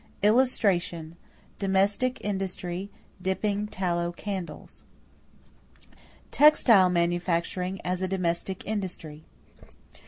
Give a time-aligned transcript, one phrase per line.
[0.23, 1.15] [Illustration:
[1.59, 2.89] DOMESTIC INDUSTRY:
[3.21, 4.81] DIPPING TALLOW CANDLES]
[6.31, 9.25] =Textile Manufacture as a Domestic Industry.